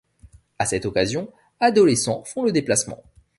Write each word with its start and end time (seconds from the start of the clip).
À 0.57 0.65
cette 0.65 0.87
occasion, 0.87 1.31
adolescents 1.59 2.23
font 2.23 2.41
le 2.41 2.51
déplacement. 2.51 3.03